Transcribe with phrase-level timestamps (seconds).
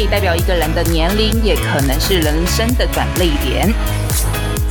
[0.00, 3.72] 以代表一个人的年龄，也可能是人生的转捩点。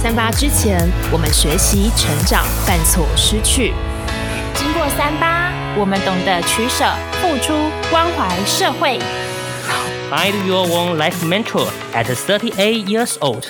[0.02, 0.79] 三八之前，
[1.11, 3.73] 我们学习、成长、犯错、失去；
[4.55, 6.86] 经过三八，我们懂得取舍、
[7.21, 7.54] 付出、
[7.92, 9.00] 关怀社会。
[10.10, 13.43] Find your own life mentor at thirty-eight years old。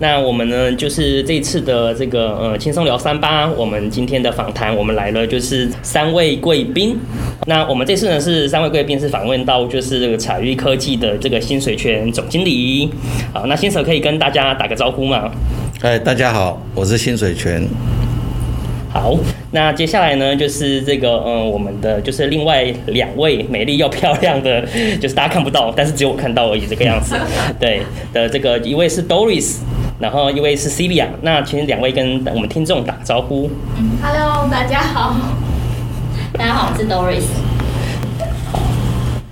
[0.00, 6.96] 那我们呢，就是这次的这个呃轻松聊三八，我们今天的访谈，我们来了就是三位贵宾。
[7.46, 12.88] 那我们这次呢是三位贵宾是访问到就是这个彩玉科技的这个新水泉总经理。
[13.32, 15.32] 好，那薪 Sir 可以跟大家打个招呼吗？
[15.80, 17.66] 嗨，大家好，我是新水泉。
[18.90, 19.16] 好，
[19.50, 24.64] 那接下来呢就是这个嗯，我们的就是另外两位美丽又漂亮的，
[25.00, 27.16] 就是大家看不到，但是只有我看到而已，这个样子。
[27.58, 27.82] 对
[28.14, 29.56] 的，这个一位是 Doris。
[29.98, 33.50] 然后一位是 Celia，那请两位跟我们听众打招呼。
[33.76, 35.16] 嗯，Hello，大家好。
[36.34, 37.47] 大家好，我是 Doris。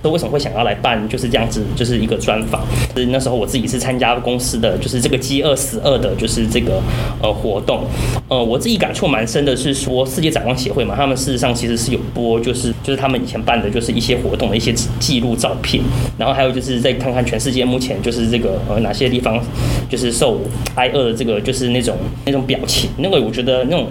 [0.01, 2.61] 都为什么会想要来办就是这样子，就是一个专访？
[2.95, 6.81] 是那时候我自己是参加公司的，就是这个饥饿十二的，就是这个
[7.21, 7.83] 呃活动。
[8.27, 15.83] 呃，我自己感触蛮深的是说，世界展望协会嘛，他们事实上其实是有播，就是就是他们以前办的就是一些活动的一些记录照片，
[16.17, 19.41] 然后还有就是再看看全世界目前就是这个呃哪些地方
[19.89, 20.41] 就是受
[20.75, 23.87] 挨饿的这个就是那种那种表情，那个我觉得那种。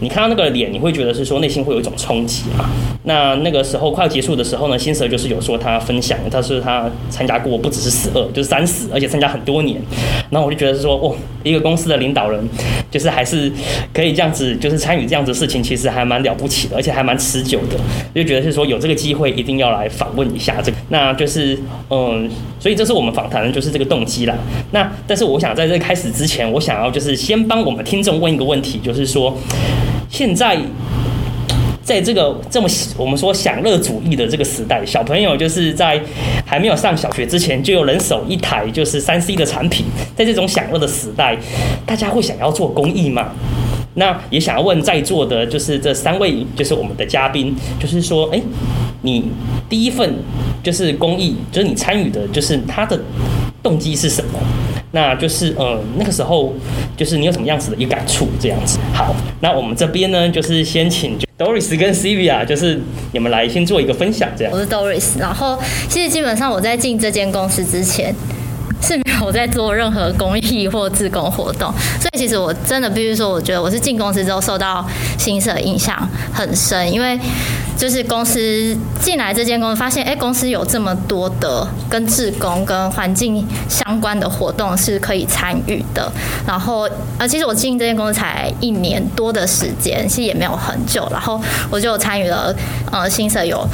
[0.00, 2.70] 你看到那个脸，你会觉得是说内心会有一种冲击嘛？
[3.04, 9.80] 那那个时候快要结束的时候呢，新蛇就是有说他分享，他说他参加过不只是十二，就是三十，而且参加很多年。
[10.30, 12.40] 然后我就觉得是说，哦，一个公司的领导人，
[12.90, 13.50] 就是还是
[13.92, 17.76] 可以这样子，就是参与这样子的事情，其实还蛮了不起的，而且还蛮持久的。
[18.14, 20.78] 就觉得是说有这个机会，一定要来访问一下这个。
[20.90, 21.58] 那就是
[21.90, 24.36] 嗯，所以这是我们访谈的就是这个动机啦。
[24.70, 29.36] 那但是我想在这开始之前，我想要就是先帮我们听众问一个问题，就是说。
[30.08, 30.58] 现在，
[31.82, 36.00] 在这个这么我们说享乐主义的这个时代，小朋友就是在
[36.44, 39.86] 还没有上小学之前，就有人手一台就是三 C 的产品。
[40.16, 41.36] 在这种享乐的时代，
[41.86, 43.32] 大家会想要做公益吗？
[43.94, 48.40] 那也想要问在座的，就是这三位，就是我们的嘉宾，就是说，哎，
[49.02, 49.24] 你
[49.68, 50.14] 第一份
[50.62, 52.98] 就是公益，就是你参与的，就是他的
[53.62, 54.38] 动机是什么？
[54.92, 56.52] 那就是呃，那个时候
[56.96, 58.78] 就是你有什么样子的一个感触这样子。
[58.94, 62.80] 好，那我们这边呢，就是先请 Doris 跟 Celia，就是
[63.12, 64.52] 你们来先做一个分享这样。
[64.52, 68.14] 我是 Doris，然后其实基本上我在进这间公司之前
[68.80, 74.84] 是没有在做任何公益或自工活动，所以其实我真的必须说，我觉得我是进公司之后受到
[75.18, 77.18] 新社影响很深，因为。
[77.78, 86.10] 就是公司进来这间公司，发现哎，公司有这么多的跟志工、跟环境相关的活动是可以参与的。
[86.44, 91.06] 然后，呃，其实我进这间公司才一年多的时间，其实也没有很久。
[91.12, 91.40] 然后
[91.70, 92.52] 我就参与了，
[92.90, 93.64] 呃，薪 Sir 有，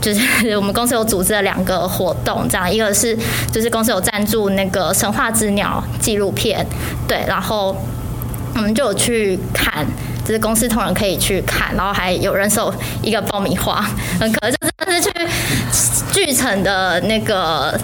[0.00, 0.20] 就是
[0.56, 3.18] 我们公司有组织了两个活动，这样一个是
[3.50, 6.64] 就是公司有赞助那个神话之鸟纪录片，
[7.08, 7.76] 对，然后
[8.54, 9.84] 我们就有去看。
[10.26, 13.80] 就是公司同仁可以去看，然后还有人手一个爆米花，
[14.18, 15.12] 很可爱，就真的是去
[16.12, 17.78] 巨城的那个。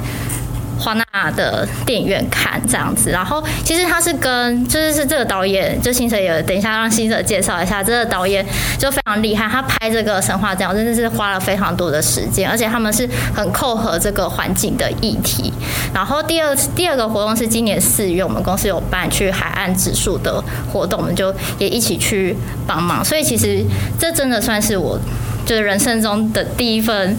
[0.82, 8.44] 华纳的电影院看这样子，然后其实他是跟就是是这个导演，就新泽也等一下让薪 Sir 介绍一下，这个导演
[8.78, 15.52] 就非常厉害，他拍这个神话这样真的是花了非常多的时间，而且他们是很扣合这个环境的议题。
[15.94, 23.04] 然后第二第二个活动是今年四月，我们公司有办去海岸植树的活动，我们就也一起去帮忙。
[23.04, 23.64] 所以其实
[23.98, 24.98] 这真的算是我
[25.46, 27.16] 就是人生中的第一份。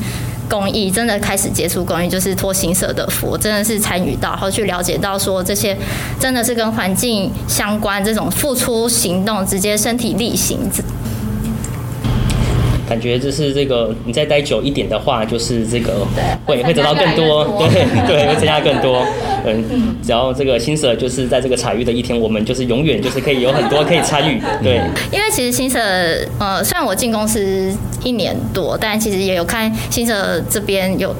[0.49, 5.75] 公益真的开始接触公益，就是托薪 Sir 的福，真的是参与到，然后去了解到说这些
[6.19, 10.59] 真的是跟环境相关，这种付出行动，直接身体力行。
[12.87, 16.05] 感觉就是这个，你再待久一点的话，就是这个
[16.45, 19.03] 会会得到更多，对对，会增加更多。
[19.45, 24.41] 嗯，只要这个新社就是在这个采钰的一天，我们就是永远就是可以有很多可以参与。
[24.61, 24.81] 对，
[25.11, 25.79] 因为其实新社
[26.39, 27.71] 呃，虽然我进公司
[28.03, 31.15] 一年多，但其实也有看新社这边有。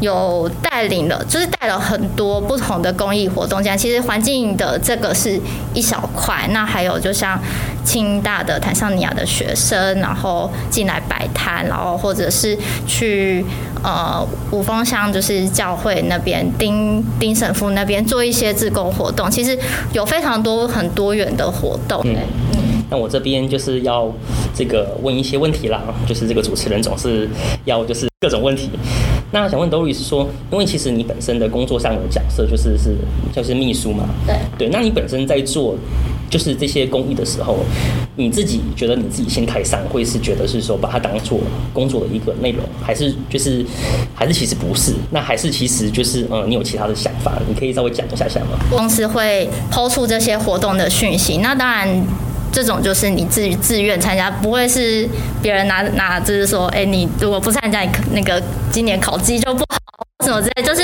[0.00, 3.60] 有带领了，就是带了很多不同的公益活动。
[3.60, 5.36] 这样，其实环境的这个是
[5.74, 6.48] 一小块。
[6.52, 7.36] 那还有，就像
[7.84, 12.56] 清大的坦桑尼亚的学生，然后进来摆摊，然后或者是
[12.86, 13.44] 去
[13.82, 19.30] 呃五峰乡，就是教会那边丁丁神父那边做一些自工活动。
[19.30, 19.58] 其实
[19.92, 22.02] 有非常多很多元的活动。
[22.04, 22.16] 嗯，
[22.90, 24.10] 那我这边就是要
[24.54, 27.28] 这个问一些问题啦，就是这个主持人总是
[27.64, 28.70] 要就是各种问题。
[29.30, 32.96] 那想问 Doris 说，因为其实你本身的工作上有角色就是是
[33.30, 35.76] 就是秘书嘛，对对，那你本身在做
[36.30, 37.58] 就是这些公益的时候，
[38.16, 41.40] 你自己觉得你自己心态上会是觉得是说把它当做
[41.72, 43.64] 工作的一个内容，还是就是
[44.14, 44.92] 还是其实不是？
[45.10, 48.58] 那还是其实就是嗯，你有其他的想法，你可以稍微讲一下下吗？
[48.70, 51.88] 公司会抛出这些活动的讯息，那当然。
[52.50, 55.06] 这种就是你自自愿参加，不会是
[55.42, 58.42] 别人拿拿，就是说，哎，你如果不参加，你那个
[58.72, 59.62] 今年考绩就不，
[60.28, 60.62] 什么之类。
[60.62, 60.82] 就是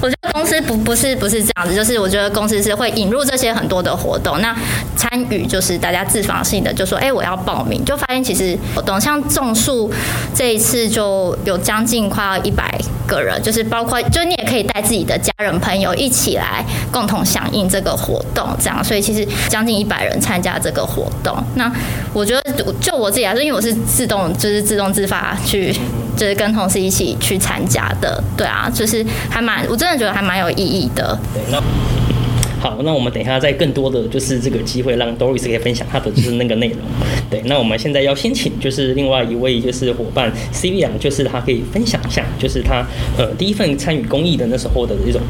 [0.00, 4.56] 我觉得公司不不是不是这样子，就是我觉得公司是会引入这些很多的活动，那
[4.96, 9.92] 参与就是大家自发性的就说，哎，我要报名，就发现其实活动像种树
[10.34, 12.66] 这一次就有将近快要一百。
[13.06, 21.36] 个人就是包括，就你也可以带自己的家人朋友一起来共同响应这个活动，这样，所以其实将近一百人参加这个活动。
[21.54, 21.70] 那
[22.12, 22.42] 我觉得
[22.80, 25.72] 就我自己来说，因为我是自动就是自动自发去，
[26.16, 31.18] 就是跟同事一起去参加的，对啊，就是还蛮，我真的觉得还蛮有意义的。
[32.66, 36.78] 好，那我们等一下再更多的就是这个机会，让 Doris 可以分享他的就是那个内容。
[37.30, 42.84] 对，那我们现在要先请就是另外一位就是伙伴 Sylvia，就是他可以分享一下，就是他
[43.16, 45.20] 呃第一份参与公益的那时候的一种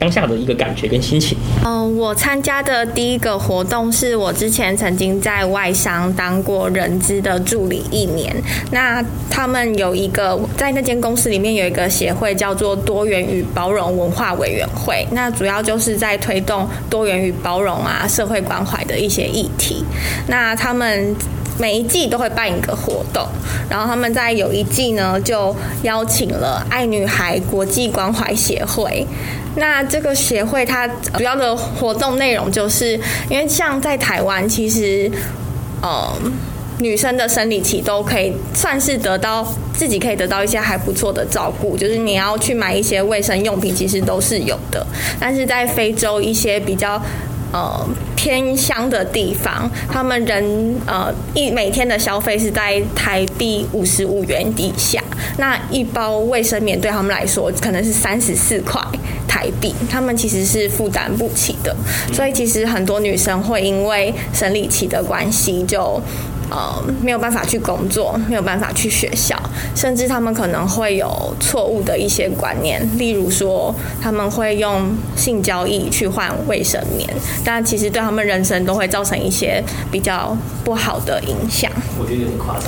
[0.00, 1.36] 当下的一个感觉跟心情。
[1.62, 8.34] 嗯、我参加的第一个活动是我之前曾经在外商当过人资的助理一年。
[8.72, 16.66] 那他们有一个在那间公司里面有一个协会叫做多元与包容文化委员会，那主要就是在推动。
[16.88, 19.84] 多元与包容啊，社会关怀的一些议题。
[20.28, 21.14] 那他们
[21.58, 23.26] 每一季都会办一个活动，
[23.68, 29.06] 然后他们在有一季呢，就邀请了爱女孩国际关怀协会。
[29.56, 32.98] 那这个协会它主要的活动内容，就是
[33.28, 35.10] 因为像在台湾，其实，
[35.82, 36.32] 嗯。
[36.82, 44.86] 女生的生理期都可以算是得到自己可以得到一些还不错的照顾，就是你要去买一些卫生用品，其实都是有的。
[45.20, 46.94] 但是在非洲一些比较
[47.52, 47.86] 呃
[48.22, 55.02] 偏乡的地方，他们人呃一每天的消费是在台币五十五元以下，
[55.38, 58.78] 那一包卫生棉对他们来说可能是三十四块
[59.26, 61.74] 台币，他们其实是负担不起的。
[62.12, 65.98] 所以其实很多女生会因为生理期的关系就。
[66.50, 69.36] 呃，没有办法去工作，没有办法去学校，
[69.74, 77.08] 甚至他们可能会有错误的一些观念，例如说他们会用性交易去换卫生棉，
[77.44, 81.70] 但其实对他们人生都会造成一些比较不好的影响。
[81.98, 82.64] 我觉得有点夸张。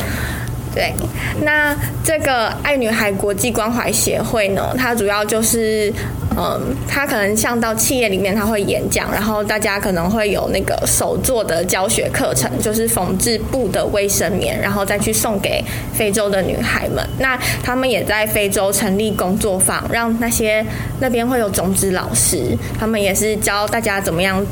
[0.75, 0.95] 对，
[1.43, 5.93] 那这个爱女孩国际关怀协会呢，它主要就是，
[6.37, 17.07] 嗯，他可能像到企业里面，他会演讲，然后大家可能会有那个手做的教学课程，就是缝制布的卫生棉，然后再去送给非洲的女孩们。
[17.19, 20.65] 那他们也在非洲成立工作坊，让那些
[21.01, 24.45] 那边会有种子老师，他们也是教大家怎么样。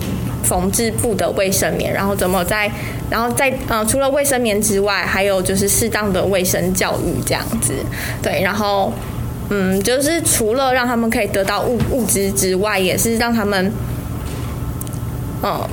[0.43, 2.69] 缝制布的卫生棉，然后怎么在，
[3.11, 7.75] 然后在呃，除了卫生棉之外，还有就是适当的卫生教育这样子，
[8.23, 8.91] 对，然后
[9.51, 13.73] 嗯，就是除了让他们可以得到物物资之外，也是让他们，
[15.43, 15.69] 嗯，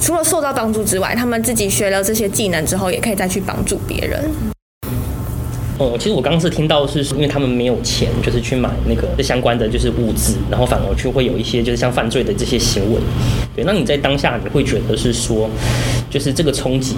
[0.00, 4.24] 除了受到帮助之外，他们自己学了这些技能之后，也可以再去帮助别人。
[5.78, 13.00] 哦，其实我刚刚是听到是，因为他们没有钱，就是去买那个相关的就是物资，然后反而就会有一些就是像犯罪的这些行为。
[13.56, 15.48] 对，那你在当下你会觉得是说，
[16.12, 16.94] 就是这个冲击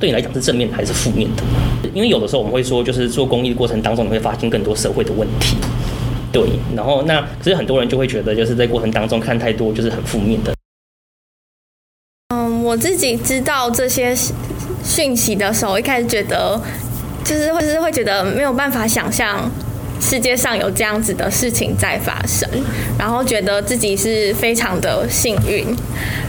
[0.00, 1.42] 对你来讲是正面还是负面的？
[1.92, 5.56] 因为有的时候我们会说，就是做公益的过程当中，你会发现更多社会的问题。
[6.32, 6.42] 对，
[6.74, 10.54] 然后那可是很多人就会觉得，就是在过程当中看太多就是很负面的。
[12.34, 14.16] 嗯，我自己知道这些
[14.82, 16.58] 讯息的时候，一开始觉得。
[17.24, 19.50] 就是会，是会觉得没有办法想象
[20.00, 22.48] 世界上有这样子的事情在发生，
[22.96, 25.66] 然后觉得自己是非常的幸运。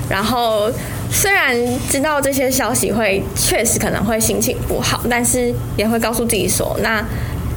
[0.09, 0.71] 然后
[1.11, 1.55] 虽然
[1.89, 7.03] 知道这些消息会确实可能会心情不好，但是也会告诉自己说，那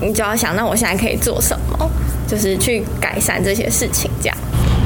[0.00, 1.90] 你就要想，那我现在可以做什么，
[2.26, 4.11] 就是去改善这些事情。
[4.21, 4.37] 这样。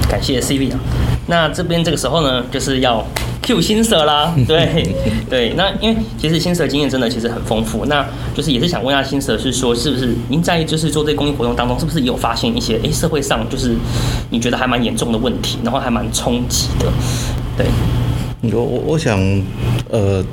[0.09, 0.78] 感谢 CV 啊，
[1.26, 3.04] 那这边这个时候呢，就是要。
[3.47, 4.88] Q 新蛇啦， 对
[5.28, 8.02] 对，那因为其实新舍经验真的其实很丰富，那
[8.35, 13.76] 就是也是想问一下新蛇，是说是不是您在就是做这个公益活动当中，是不是也有发现一些哎社会上就是
[14.30, 16.87] 你觉得还蛮严重的问题，然后还蛮冲击的？
[17.54, 17.66] 对，
[18.53, 19.21] 我我我想
[19.91, 20.25] 呃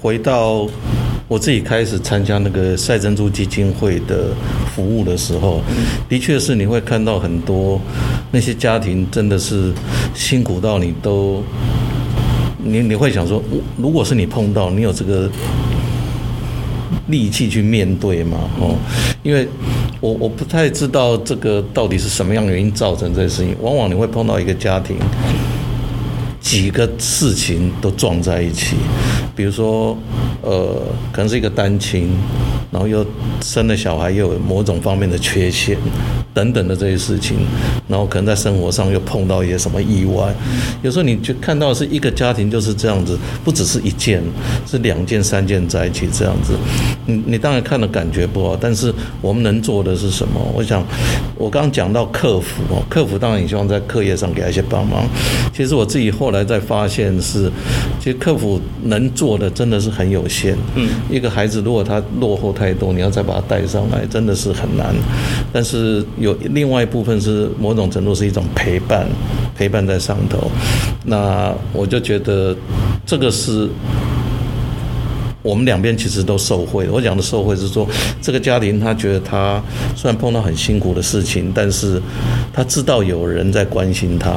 [0.00, 0.66] 回到
[1.28, 4.34] 我自己开始参加那个赛珍珠基金会的
[4.74, 5.60] 服务的时候，
[6.08, 7.80] 的确是你会看到很多
[8.30, 9.72] 那些家庭真的是
[10.14, 11.42] 辛苦到你都。
[12.62, 13.42] 你你会想说，
[13.78, 15.26] 如果是你碰到，你有这个
[17.06, 18.36] 力气去面对吗？
[18.60, 18.76] 哦，
[19.22, 19.48] 因为
[19.98, 23.56] 我我不太知道这个到底是什么样的原因造成这些事情。
[23.62, 24.96] 往往你会碰到一个家庭，
[26.40, 28.76] 几个事情都撞在一起，
[29.36, 29.96] 比如说，
[30.42, 30.82] 呃，
[31.12, 32.10] 可能是一个单亲，
[32.70, 33.04] 然后又
[33.42, 35.76] 生了小孩，又有某种方面的缺陷。
[36.32, 37.38] 等等的这些事情，
[37.88, 40.32] 然后可能在生活上又碰到一些什么意外，
[40.82, 44.22] 有时候你就看到是一个家庭就是这样子，不只是一件，
[44.66, 46.54] 是两件、三件在一起这样子。
[47.06, 50.40] 你你当然看了感觉不好，但是我们能做的是什么？
[50.54, 50.84] 我想，
[51.36, 55.04] 我刚刚讲到客服哦，客服当然也希望在课业上给他一些帮忙。
[55.52, 57.50] 其实我自己后来在发现是，
[57.98, 60.56] 其实客服能做的真的是很有限。
[60.76, 64.94] 嗯，一个孩子如果他落后太多，你要再把他带上来，真的是很难。
[65.52, 66.04] 但是。
[66.20, 69.06] 有另外一部分是某种程度是一种陪伴，
[69.56, 70.50] 陪伴在上头。
[71.04, 72.54] 那我就觉得
[73.06, 73.66] 这个是
[75.42, 76.86] 我们两边其实都受惠。
[76.90, 77.88] 我讲的受惠是说，
[78.20, 79.62] 这个家庭他觉得他
[79.96, 82.00] 虽然碰到很辛苦的事情，但是
[82.52, 84.30] 他知道有人在关心他，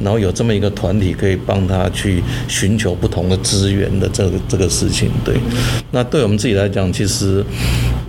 [0.00, 5.08] 然后有这么一个团体可以帮他去寻求不同的资源的这个这个事情。
[5.24, 5.36] 对，
[5.92, 7.44] 那对我们自己来讲，其实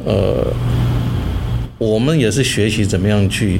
[0.03, 0.47] 呃。
[1.83, 3.59] 我们也是学习怎么样去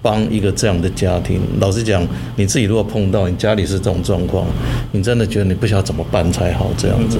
[0.00, 1.40] 帮一个这样的家庭。
[1.60, 4.46] 老实讲，你自己如果碰到你家里是这种状况，
[4.92, 7.18] 你真的觉得你不晓得怎么办才好，这样子，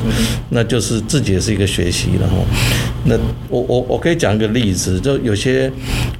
[0.51, 2.37] 那就是自己也是一个学习了哈。
[3.05, 3.17] 那
[3.49, 5.71] 我我我可以讲一个例子，就有些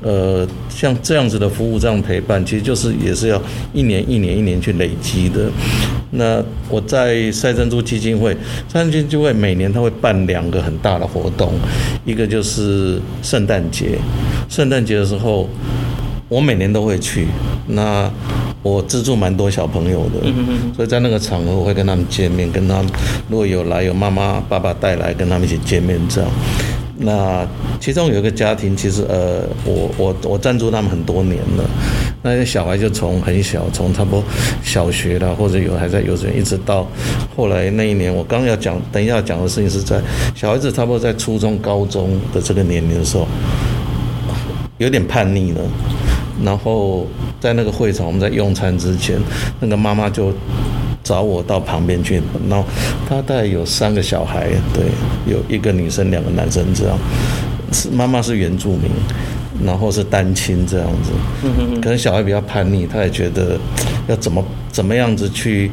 [0.03, 3.41] 呃像这样子的服务，这样陪伴，其实就是也是要
[3.73, 5.51] 一年一年一年去累积的。
[6.11, 8.33] 那我在赛珍珠基金会，
[8.69, 11.53] 赛珍珠基金会每年他会办两个很大的活动，
[12.07, 13.99] 一个就是圣诞节，
[14.49, 15.47] 圣诞节的时候，
[16.29, 17.27] 我每年都会去。
[17.67, 18.11] 那
[18.63, 20.21] 我资助蛮多小朋友的，
[20.75, 22.87] 所以在那个场合我会跟他们见面，跟他们
[23.29, 26.31] 如果有来有妈妈爸爸带来，跟他们一起见面这样。
[27.01, 27.47] 那
[27.79, 31.65] 其中有一个家庭，其实呃，我我我赞助他们很多年了。
[32.23, 34.25] 那些小孩就从很小，从差不多
[34.65, 36.85] 小学啦，或者有还在幼稚园，一直到
[37.37, 40.01] 后来那一年，我刚要讲，等一下讲的事情是在
[40.35, 43.29] 小孩子差不多在初中、高中的这个年龄的时候，
[44.79, 45.61] 有点叛逆了。
[46.45, 47.07] 然后
[47.41, 49.19] 在那个会场，我们在用餐之前，
[49.61, 50.33] 那个妈妈就。
[51.05, 52.63] 找我到旁边去，然后
[53.09, 54.85] 她大概有三个小孩，对，
[55.27, 56.99] 有一个女生，两个男生这样，
[57.73, 58.91] 是妈妈是原住民，
[59.65, 61.13] 然后是单亲这样子，
[61.81, 63.59] 可能小孩比较叛逆，他也觉得
[64.07, 65.71] 要怎么怎么样子去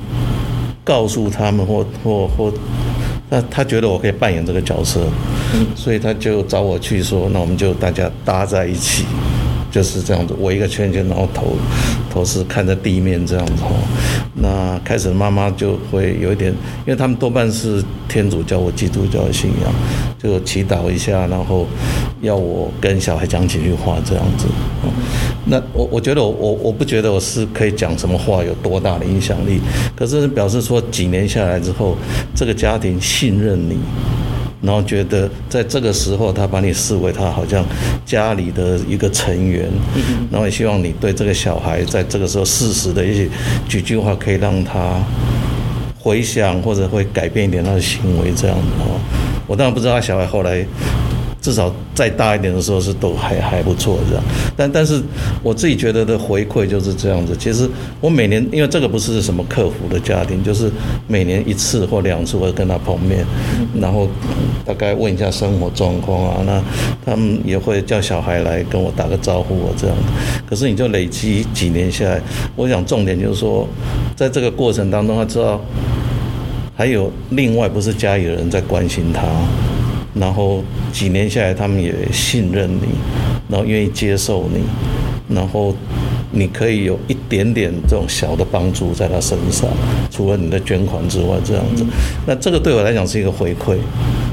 [0.86, 2.53] 告诉他们，或或或，
[3.29, 5.01] 那他觉得我可以扮演这个角色，
[5.75, 9.03] 所以他就找我去说，那我们就大家搭在一起。
[9.75, 11.58] 就是这样子，围一个圈圈，然后头
[12.10, 13.63] 头是看着地面这样子。
[14.36, 16.50] 那开始妈妈就会有一点，
[16.86, 19.74] 因为他们多半是天主教或基督教的信仰，
[20.17, 21.67] 就祈祷一下，然后
[22.22, 24.48] 要我跟小孩讲几句话这样子。
[25.44, 29.60] 那我我觉得我我我不觉得我是可以讲什么话有多大的影响力，
[29.94, 31.98] 可是表示说几年下来之后，
[32.34, 33.77] 这个家庭信任你。
[34.65, 37.63] 然后觉得在这个时候，他把你视为他好像
[38.05, 39.69] 家里的一个成员，
[40.31, 43.29] 然后也希望你对这个小孩在这个时候适时的一些
[43.69, 45.00] 几句话，可以让他
[45.98, 49.00] 回想或者会改变一点他的行为，这样子哦。
[49.48, 50.65] 我当然不知道他小孩后来。
[51.45, 54.23] 至少再大一点的时候是都还还不错这样，
[54.57, 54.99] 但但是
[55.43, 57.37] 我自己觉得的回馈就是这样子。
[57.37, 57.69] 其实
[58.01, 60.71] 我每年因为这个不是什么客服的家庭，就是
[61.07, 63.23] 每年一次或两次会跟他碰面，
[63.79, 64.07] 然后
[64.65, 66.59] 大概问一下生活状况啊，那
[67.05, 69.95] 他们也会叫小孩来跟我打个招呼啊这样。
[70.49, 72.19] 可是你就累积几年下来，
[72.55, 73.67] 我想重点就是说，
[74.15, 75.61] 在这个过程当中，他知道
[76.75, 79.21] 还有另外不是家里的人在关心他。
[80.15, 82.88] 然后几年下来，他们也信任你，
[83.50, 84.63] 然后愿意接受你，
[85.36, 85.75] 然后
[86.31, 89.69] 你可以有一点点这种小的帮助在他身上，
[90.10, 91.86] 除了你的捐款之外，这样子。
[92.25, 93.77] 那这个对我来讲是一个回馈，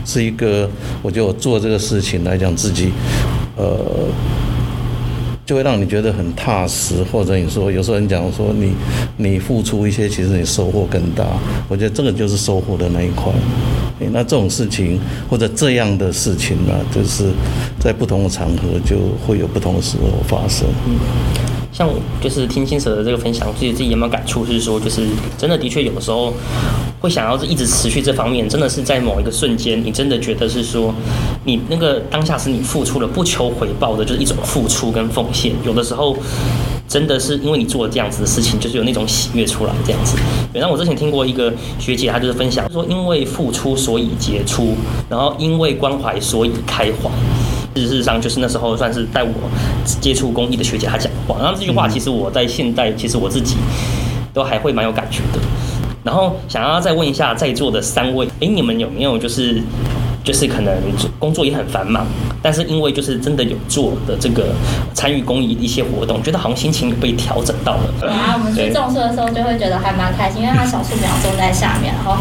[0.06, 0.70] 是一个
[1.02, 2.92] 我觉得我做这个事情来讲自己，
[3.56, 3.66] 呃。
[5.44, 8.72] 就会让你觉得很踏实，或者你说有时候人讲说你
[9.16, 11.26] 你付出一些，其实你收获更大。
[11.68, 13.32] 我觉得这个就是收获的那一块。
[14.12, 14.98] 那这种事情
[15.30, 17.30] 或者这样的事情呢，就是
[17.78, 20.66] 在不同的场合就会有不同的时候发生。
[21.72, 21.88] 像
[22.20, 24.44] 就是听青蛇的这个分享，自己自己有没有感触？
[24.44, 26.32] 就是说，就是真的的确有的时候
[27.00, 30.94] 会想要一直持续这方面，真的是在某一个瞬间，你真的觉得是说，
[31.44, 35.52] 你那个当下是你付出了不求回报的，就是一种付出跟奉献。
[35.64, 36.14] 有的时候
[36.86, 40.18] 真的是因为你做了这样子的事情，就是有那种喜悦出来这样子。
[40.52, 44.74] 然后我之前听过一个学姐，她就是分享说，因为付出所以杰出，
[45.08, 47.10] 然后因为关怀所以开怀。
[47.74, 49.30] 事实上就是那时候算是带我
[50.00, 53.56] 接触公益的学姐她讲的话，然后这句话其实我在现代其实我自己
[54.34, 55.38] 都还会蛮有感觉的。
[56.04, 59.62] 然后想要再问一下在座的三位，哎，你们有没有就是
[60.24, 60.74] 就是可能
[61.18, 62.04] 工作也很繁忙，
[62.42, 64.48] 但是因为就是真的有做的这个
[64.92, 67.94] 参与公益一些活动，觉得好像心情有被调整到了。
[68.00, 72.16] 对啊，我们去种树的时候就会觉得还蛮开心，因为它小树苗种在下面，然后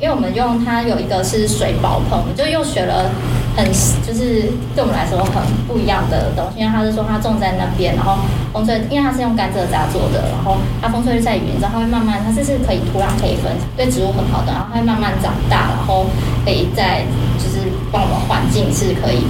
[0.00, 3.10] 因为我们用它有一个是水保棚，就又学了。
[3.58, 3.66] 很
[4.06, 8.18] 就是对我们来说很不一样的东西，因为他是说他种在那边，然后
[8.52, 16.06] 风吹，因为它是用甘蔗渣做的，然后它风吹日晒雨淋之后，它会慢慢，它这是可以土壤可以分，对植物很好的，然后它会慢慢长大，然后
[16.44, 17.02] 可以在
[17.36, 19.24] 就是帮我们环境是可以。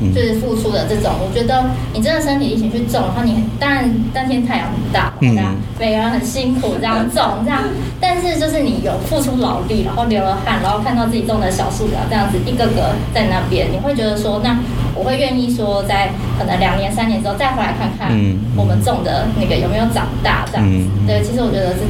[0.00, 7.62] 嗯，就是付出的这种，我觉得你真的身体力行去种，然后你当然当天太阳很大，这样每个人很辛苦这样种这样，
[8.00, 14.58] 但是就是你有付出劳力，然后流了汗，然后看到自己种的小树苗这样子一个个在那边，你会觉得说，那
[14.94, 18.10] 我会愿意说，在可能两年三年之后再回来看看
[18.56, 20.88] 我们种的那个有没有长大这样子。
[21.06, 21.80] 对，其实我觉得是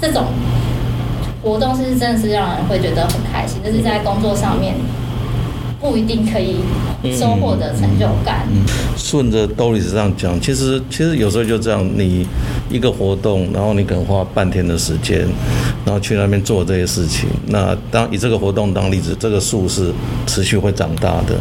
[0.00, 0.26] 这种
[1.42, 4.74] 活动是真的是让人会觉得很开心，就是在工作上面。
[5.80, 6.56] 不一定可以
[7.18, 8.46] 收获的成就感。
[8.52, 8.62] 嗯，
[8.96, 12.26] 顺着 Doris 这样讲，其实其实有时候就这样，你
[12.70, 15.20] 一个活动，然后你可能花半天的时间，
[15.84, 17.30] 然后去那边做这些事情。
[17.46, 19.90] 那当以这个活动当例子，这个树是
[20.26, 21.34] 持续会长大的。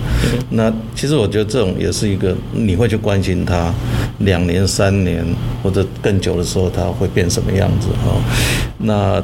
[0.51, 3.74] 那其实我觉得这种也是一个你会去关心它，
[4.19, 5.25] 两年、三年
[5.62, 8.15] 或者更久的时候，它会变什么样子哈。
[8.77, 9.22] 那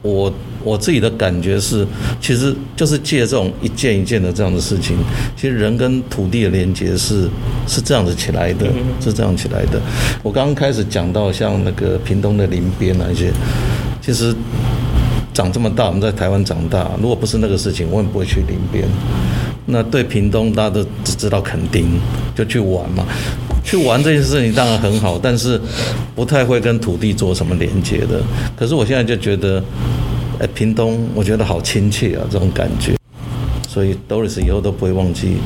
[0.00, 0.32] 我。
[0.66, 1.86] 我自己的感觉是，
[2.20, 4.96] 其实就是借这种一件一件的这样的事情，
[5.36, 7.28] 其实人跟土地的连接是
[7.68, 8.66] 是这样子起来的，
[9.00, 9.80] 是这样起来的。
[10.24, 13.32] 我刚刚开始讲到像那个屏东的林边那些，
[14.02, 14.34] 其实
[15.32, 18.84] 长这么大，我们在台湾长大，如果不是那个事情，我也不会去林边。
[19.66, 22.00] 那对屏东，大家都只知道垦丁，
[22.34, 23.06] 就去玩嘛，
[23.62, 25.60] 去玩这件事情当然很好，但是
[26.16, 28.20] 不太会跟土地做什么连接的。
[28.56, 29.62] 可是我现在就觉得。
[30.38, 32.94] 哎，屏东我觉得好亲切啊，这种感觉，
[33.68, 35.38] 所以 Doris 以后都不会忘记。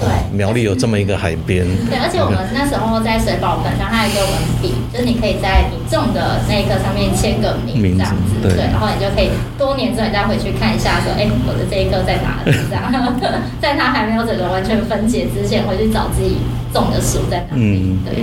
[0.00, 1.64] 对，苗栗有这么一个海边。
[1.88, 12.50] 对，而且我们那时候在水保本上，它有一个文笔，就是你可以在你种的那一棵上面签个名，这样子，对，对，然后你就可以多年之后你再回去看一下，说，哎，我的这一棵在哪里？
[12.68, 12.90] 这样，
[13.62, 16.42] 在它还没有整个完全分解之前，回去找自己
[16.74, 17.62] 种的树在哪里。
[17.62, 18.18] 嗯，对。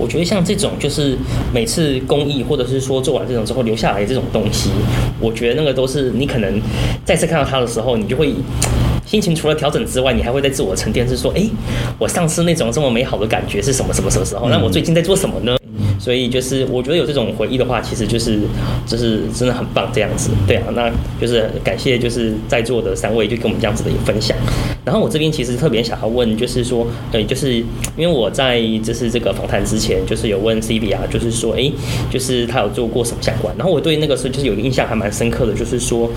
[0.00, 1.14] 我觉得像这种就是
[1.52, 4.70] 每次公益，或者是说做完这种之后留下来这种东西，
[5.20, 6.58] 我觉得那个都是你可能
[7.04, 8.32] 再次看到它的时候，你就会
[9.04, 11.44] 心情除了调整之外，你还会在自我沉淀，是说，哎，
[11.98, 14.48] 我上次那种这么美好的感觉是什么什么什么时候？
[14.48, 15.54] 那我最近在做什么呢？
[16.00, 18.40] 所以就是我觉得有这种回忆的话，其实就是
[18.86, 20.30] 就是真的很棒这样子。
[20.46, 24.34] 对啊，那就是感谢就是在座的三位就跟我们这样子的一个分享。
[24.82, 27.52] 然后我这边其实特别想要问，就是说，对，就是
[27.98, 31.70] 因为我在就是这个访谈之前，就是有问 Sylvia，就是说，哎，
[32.10, 33.54] 就是他有做过什么相关。
[33.58, 36.10] 然后我对那个时候就是有印象还蛮深刻的，就是说，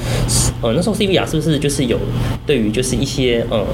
[0.62, 2.00] 呃，那时候 Sylvia 是不是就是有
[2.48, 3.66] 对于就是一些呃。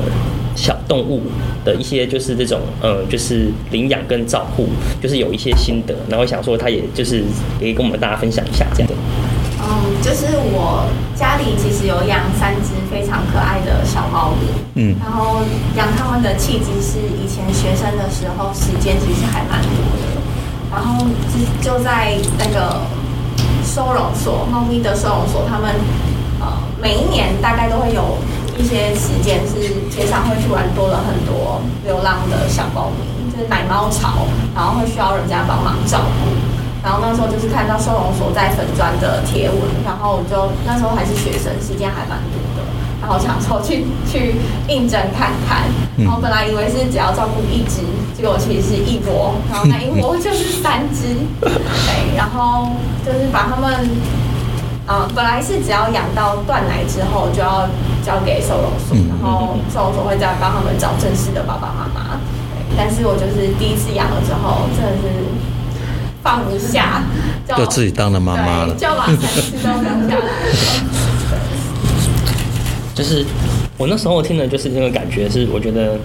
[0.60, 1.22] 小动物
[1.64, 4.68] 的一些就是这种，呃，就是领养跟照顾，
[5.02, 7.24] 就是有一些心得，然后想说他也就是
[7.58, 8.94] 可以跟我们大家分享一下这样的。
[9.62, 10.84] 嗯，就是我
[11.16, 15.40] 家里其实有养三只非常可爱的小猫咪，嗯，然后
[15.78, 19.72] 养它们的契机是以前学生的时候，时间其实还蛮多
[20.04, 20.20] 的，
[20.72, 22.82] 然后就就在那个
[23.64, 25.72] 收容所，猫咪的收容所，他们
[26.42, 28.18] 呃每一年大概都会有。
[28.60, 29.56] 一些时间是
[29.90, 36.30] 街上会突然多了很多流浪的小猫咪，就是奶猫潮，然后会需要人家帮忙照顾。
[36.84, 42.68] 然后那时候就是看到收容所在粉砖的贴文，然后我就那时候还是学生，时间还蛮多的，
[43.02, 44.36] 然后想说去去
[44.68, 45.64] 应征看看。
[45.98, 47.80] 然后本来以为是只要照顾一只，
[48.14, 51.16] 结果其实是一窝，然后那一窝就是三只。
[51.40, 52.72] 对，然后
[53.06, 53.90] 就是把他们。
[54.92, 57.70] 嗯，本来是只要养到断奶之后就要
[58.10, 62.20] 交给收容所，然后收容所会再帮他们找正式的爸爸妈妈。
[62.76, 65.04] 但是我就是第一次养了之后，真的是
[66.24, 67.04] 放不下，
[67.48, 70.26] 就，就自己当了妈妈了，就把三只都生下来。
[72.96, 73.24] 就是
[73.78, 75.96] 我那时候听的就是那个感觉是，我觉得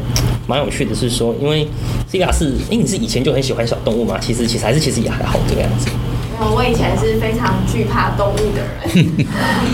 [0.46, 1.66] 蛮有趣的，是说，因为
[2.12, 5.88] Sylvia 是，因为你是以前就很喜欢小动物嘛，其实其实还是其实也还好这个样子。
[6.40, 8.78] 我以前是非常惧怕动物的人，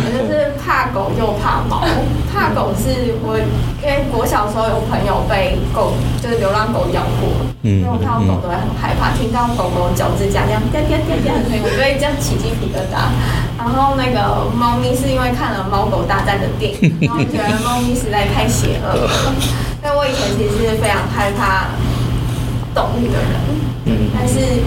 [0.04, 1.84] 我就是怕狗又怕猫。
[2.30, 3.36] 怕狗是我，
[3.82, 5.92] 因为我小时候有朋友被狗，
[6.22, 7.28] 就是流浪狗咬过，
[7.62, 13.10] 嗯，因为我看到狗都会很害怕，听到狗狗脚趾甲这样掉掉掉掉的声音，我就会这样起鸡皮疙瘩。
[13.58, 19.10] 然后那个猫咪是因为看了《猫狗大战》的电影，然后觉得猫咪实在太邪恶了。
[19.82, 21.74] 所以我以前其实是非常害怕
[22.72, 23.34] 动物的人，
[23.86, 24.62] 嗯，但是。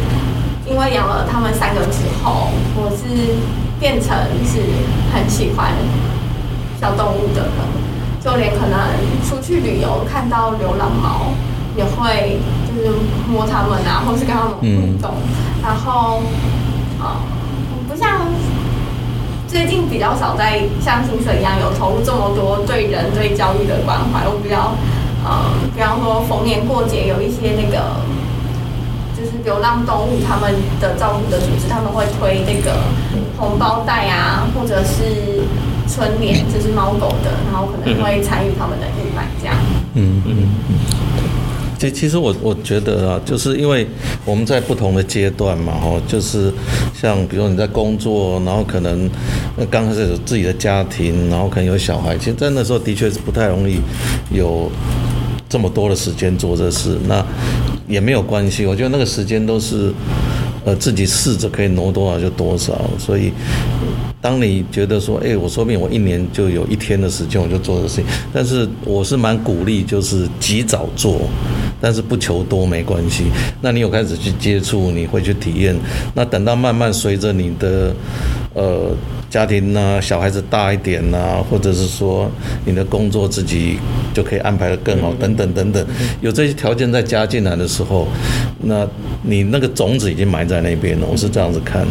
[0.74, 3.38] 因为养了他们三个之后，我是
[3.80, 4.58] 变成是
[5.14, 5.72] 很喜欢
[6.82, 7.54] 小动物的人，
[8.20, 8.80] 就连可能
[9.24, 11.30] 出去旅游看到流浪猫，
[11.78, 12.90] 也会就是
[13.30, 15.14] 摸它们啊，或是跟它们互动。
[15.14, 16.24] 嗯、然后，
[17.00, 18.26] 啊、嗯，不像
[19.48, 24.28] 最近比较少在像薪水一样有投入这么多对人对教育的关怀。
[24.28, 24.74] 我比较，
[25.24, 28.02] 嗯，比方说逢年过节有一些那个。
[29.44, 32.78] 流浪动物他们的照顾的组织，他们会推那个
[33.38, 35.44] 红包袋啊，或者是
[35.88, 39.56] 春联，就是猫狗的，然后可能会参与他们的义卖这样。
[39.96, 40.38] 嗯嗯
[40.70, 40.76] 嗯。
[41.78, 43.86] 其其实我我觉得啊，就是因为
[44.24, 46.50] 我们在不同的阶段嘛，哦，就是
[46.94, 49.10] 像比如你在工作，然后可能
[49.70, 53.82] 刚开始有自己的家庭，然后可能有小孩，其实在那时候的确是不太容易
[54.32, 54.72] 有
[55.54, 56.98] 这么多的时间做这事。
[57.08, 57.24] 那
[57.88, 59.94] 也没有关系，我觉得那个时间都是，
[60.66, 62.89] 呃，自己试着可以挪多少就多少。
[62.98, 63.32] 所以，
[64.20, 68.06] 当你觉得说，哎，我说不定我一年就有一天的时间，我就做这个事情。
[68.34, 71.22] 但是我是蛮鼓励，就是及早做，
[71.80, 73.26] 但是不求多没关系。
[73.62, 75.76] 那你有开始去接触，你会去体验。
[76.16, 77.94] 那等到慢慢随着你的，
[78.54, 78.96] 呃。
[79.30, 82.30] 家庭呢，小孩子大一点呐，或者是说
[82.66, 83.80] 你的工作自己
[84.13, 85.84] 就可以安排的更好，等等等等，
[86.22, 88.08] 有这些条件再加进来的时候，
[88.62, 88.88] 那
[89.24, 91.08] 你那个种子已经埋在那边了。
[91.10, 91.84] 我是这样子看，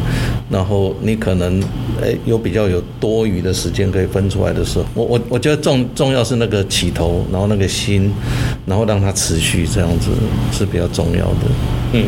[0.48, 1.60] 然后你可能
[2.00, 8.14] 诶有比较有多余的时间可以分出来的时候，我我我觉得重重要是那个起头，然后那个心，
[8.64, 10.10] 然后让它持续这样子
[10.52, 11.40] 是比较重要的。
[11.94, 12.04] 嗯。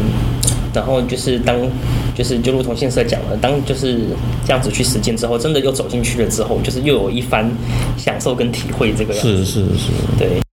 [0.75, 1.57] 然后就是当，
[2.15, 4.01] 就是就如同现在讲了，当就是
[4.45, 7.51] 这样子去实践之后，真的又走进去了之后，就是又有一番
[7.97, 8.93] 享受跟体会。
[8.93, 10.44] 这个样子是是是，对。